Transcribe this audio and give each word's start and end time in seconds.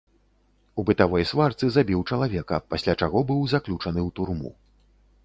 У 0.79 0.85
бытавой 0.87 1.25
сварцы 1.31 1.69
забіў 1.75 2.01
чалавека, 2.15 2.61
пасля 2.75 2.97
чаго 3.01 3.21
быў 3.33 3.47
заключаны 3.53 3.99
ў 4.07 4.15
турму. 4.19 4.51